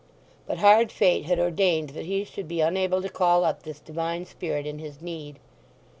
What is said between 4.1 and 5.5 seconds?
spirit in his need.